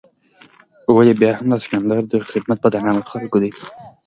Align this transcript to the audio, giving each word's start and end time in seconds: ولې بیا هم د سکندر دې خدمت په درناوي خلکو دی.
ولې 0.95 1.13
بیا 1.19 1.31
هم 1.37 1.47
د 1.51 1.55
سکندر 1.65 1.99
دې 2.11 2.19
خدمت 2.31 2.57
په 2.61 2.69
درناوي 2.73 3.03
خلکو 3.11 3.37
دی. 3.43 3.51